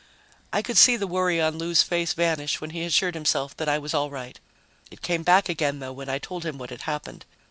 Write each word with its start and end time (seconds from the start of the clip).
I 0.51 0.63
could 0.63 0.79
see 0.79 0.97
the 0.97 1.05
worry 1.05 1.39
on 1.39 1.59
Lou's 1.59 1.83
face 1.83 2.13
vanish 2.13 2.59
when 2.59 2.71
he 2.71 2.83
assured 2.85 3.13
himself 3.13 3.55
that 3.57 3.69
I 3.69 3.77
was 3.77 3.93
all 3.93 4.09
right. 4.09 4.39
It 4.89 5.03
came 5.03 5.21
back 5.21 5.47
again, 5.47 5.77
though, 5.77 5.93
when 5.93 6.09
I 6.09 6.17
told 6.17 6.43
him 6.43 6.57
what 6.57 6.71
had 6.71 6.81
happened. 6.89 7.23